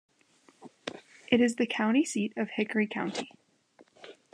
[1.31, 3.29] It is the county seat of Hickory County.